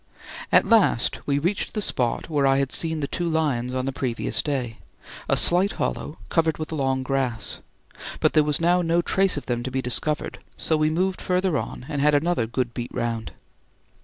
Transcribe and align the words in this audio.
At 0.51 0.65
last 0.65 1.19
we 1.27 1.37
reached 1.37 1.75
the 1.75 1.79
spot 1.83 2.27
where 2.27 2.47
I 2.47 2.57
had 2.57 2.71
seen 2.71 3.01
the 3.01 3.07
two 3.07 3.29
lions 3.29 3.75
on 3.75 3.85
the 3.85 3.91
previous 3.91 4.41
day 4.41 4.79
a 5.29 5.37
slight 5.37 5.73
hollow, 5.73 6.17
covered 6.27 6.57
with 6.57 6.71
long 6.71 7.03
grass; 7.03 7.59
but 8.19 8.33
there 8.33 8.43
was 8.43 8.59
now 8.59 8.81
no 8.81 9.03
trace 9.03 9.37
of 9.37 9.45
them 9.45 9.61
to 9.61 9.69
be 9.69 9.79
discovered, 9.79 10.39
so 10.57 10.75
we 10.75 10.89
moved 10.89 11.21
further 11.21 11.55
on 11.55 11.85
and 11.87 12.01
had 12.01 12.15
another 12.15 12.47
good 12.47 12.73
beat 12.73 12.89
round. 12.91 13.33